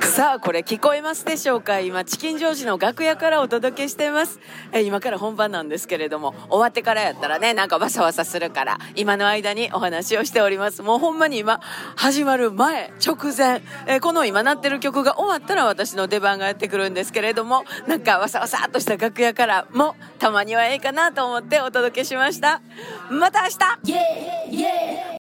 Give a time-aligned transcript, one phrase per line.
[0.00, 1.80] さあこれ聞こえますでしょうか？
[1.80, 4.40] 今チキンジョージの楽屋からお届けしてます。
[4.72, 10.82] え今から本番なんですけれども終わってからやったらねなんかわさわさするから今の間にお話をしております。
[10.82, 11.60] もうほんまに今
[11.94, 13.62] 始まる前直前。
[13.86, 22.60] えこの今鳴ってる曲が終わったら私の出番がやってくるんですけれどもなんかわさわさっとした楽屋からもたまにはええかなと思ってお届けしました。
[23.10, 24.45] また明日！